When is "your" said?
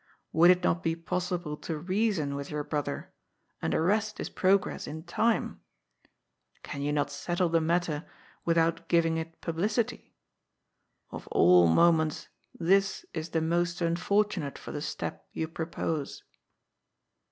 2.49-2.63